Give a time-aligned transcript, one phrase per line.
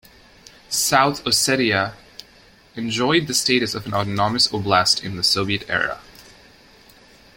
[0.67, 1.93] South Ossetia
[2.75, 6.01] enjoyed the status of an autonomous oblast in the Soviet era.